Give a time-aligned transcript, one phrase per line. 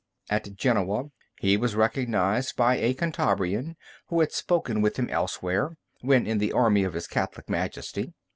[0.31, 3.75] At Genoa, he was recognized by a Cantabrian,
[4.07, 8.15] who had spoken with him elsewhere, when in the army of his Catholic Majesty.